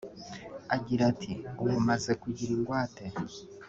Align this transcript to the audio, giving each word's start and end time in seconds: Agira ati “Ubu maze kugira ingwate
Agira 0.75 1.03
ati 1.11 1.31
“Ubu 1.61 1.77
maze 1.89 2.11
kugira 2.21 2.51
ingwate 2.57 3.03